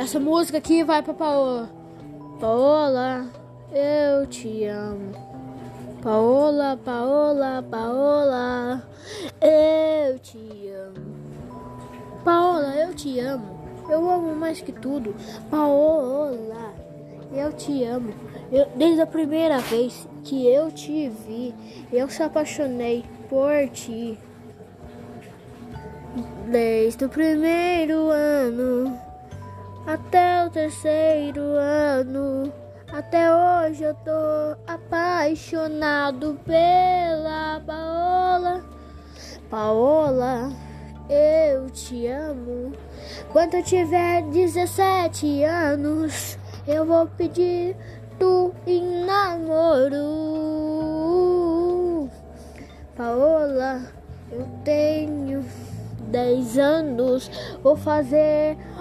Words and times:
Essa 0.00 0.18
música 0.18 0.56
aqui 0.56 0.82
vai 0.82 1.02
pra 1.02 1.12
Paola. 1.12 1.68
Paola, 2.40 3.26
eu 3.70 4.26
te 4.28 4.64
amo. 4.64 5.12
Paola, 6.02 6.74
Paola, 6.82 7.62
Paola, 7.70 8.88
eu 9.42 10.18
te 10.18 10.38
amo. 10.68 11.60
Paola, 12.24 12.76
eu 12.76 12.94
te 12.94 13.20
amo. 13.20 13.44
Eu 13.90 14.08
amo 14.10 14.34
mais 14.36 14.62
que 14.62 14.72
tudo. 14.72 15.14
Paola, 15.50 16.72
eu 17.34 17.52
te 17.52 17.84
amo. 17.84 18.14
Eu, 18.50 18.68
desde 18.76 19.02
a 19.02 19.06
primeira 19.06 19.58
vez 19.58 20.08
que 20.24 20.46
eu 20.48 20.70
te 20.72 21.10
vi, 21.10 21.54
eu 21.92 22.08
se 22.08 22.22
apaixonei 22.22 23.04
por 23.28 23.68
ti. 23.68 24.18
Desde 26.48 27.04
o 27.04 27.08
primeiro 27.10 28.08
ano 28.08 29.09
até 29.94 30.44
o 30.46 30.50
terceiro 30.50 31.40
ano. 31.58 32.52
Até 32.92 33.28
hoje 33.34 33.82
eu 33.84 33.94
tô 33.94 34.58
apaixonado 34.72 36.38
pela 36.44 37.60
Paola. 37.66 38.62
Paola, 39.50 40.52
eu 41.08 41.68
te 41.70 42.06
amo. 42.08 42.72
Quando 43.32 43.54
eu 43.54 43.62
tiver 43.64 44.20
17 44.26 45.42
anos, 45.44 46.36
eu 46.68 46.84
vou 46.84 47.06
pedir 47.16 47.74
tu 48.20 48.52
em 48.68 49.04
namoro. 49.04 50.18
Paola, 52.96 53.80
eu 54.32 54.44
tenho 54.64 55.44
10 56.10 56.58
anos, 56.58 57.28
vou 57.62 57.76
fazer 57.76 58.56